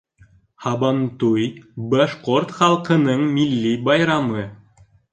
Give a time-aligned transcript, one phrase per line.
[0.63, 1.45] Һабантуй
[1.93, 4.47] башҡорт халҡының милли байрамы